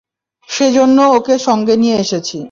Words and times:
সেজন্য 0.49 0.97
ওকে 1.17 1.35
সঙ্গে 1.39 1.75
নিয়ে 1.77 1.97
এসেছি। 1.97 2.37